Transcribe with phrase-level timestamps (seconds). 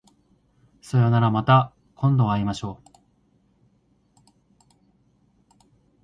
[0.81, 2.91] さようならまた今度会いましょう